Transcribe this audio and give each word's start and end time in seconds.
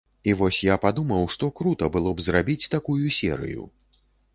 І 0.29 0.33
вось 0.37 0.57
я 0.67 0.77
падумаў, 0.85 1.29
што 1.37 1.51
крута 1.61 1.93
было 1.99 2.09
б 2.17 2.27
зрабіць 2.31 2.61
такую 2.77 3.01
серыю. 3.23 3.73